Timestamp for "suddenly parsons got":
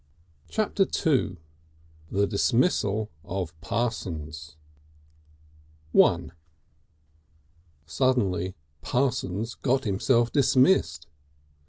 7.85-9.83